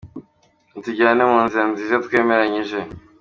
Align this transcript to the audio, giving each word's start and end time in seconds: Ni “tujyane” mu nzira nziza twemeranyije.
Ni 0.71 0.79
“tujyane” 0.85 1.21
mu 1.31 1.39
nzira 1.45 1.63
nziza 1.71 2.03
twemeranyije. 2.05 2.79